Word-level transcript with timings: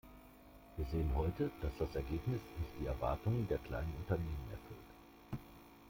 Wir 0.77 0.85
sehen 0.87 1.11
heute, 1.15 1.51
dass 1.61 1.73
das 1.77 1.93
Ergebnis 1.95 2.41
nicht 2.57 2.71
die 2.79 2.87
Erwartungen 2.87 3.47
der 3.47 3.59
kleinen 3.59 3.93
Unternehmen 3.99 4.49
erfüllt. 4.51 5.41